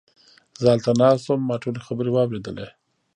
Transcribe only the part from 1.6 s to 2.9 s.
ټولې خبرې واوريدې!